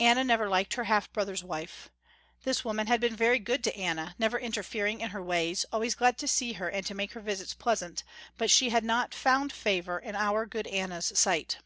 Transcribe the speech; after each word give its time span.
Anna 0.00 0.24
never 0.24 0.48
liked 0.48 0.74
her 0.74 0.82
half 0.90 1.12
brother's 1.12 1.44
wife. 1.44 1.88
This 2.42 2.64
woman 2.64 2.88
had 2.88 3.00
been 3.00 3.14
very 3.14 3.38
good 3.38 3.62
to 3.62 3.76
Anna, 3.76 4.16
never 4.18 4.36
interfering 4.36 5.00
in 5.00 5.10
her 5.10 5.22
ways, 5.22 5.64
always 5.70 5.94
glad 5.94 6.18
to 6.18 6.26
see 6.26 6.54
her 6.54 6.68
and 6.68 6.84
to 6.84 6.96
make 6.96 7.12
her 7.12 7.20
visits 7.20 7.54
pleasant, 7.54 8.02
but 8.36 8.50
she 8.50 8.70
had 8.70 8.82
not 8.82 9.14
found 9.14 9.52
favour 9.52 10.00
in 10.00 10.16
our 10.16 10.46
good 10.46 10.66
Anna's 10.66 11.12
sight. 11.14 11.58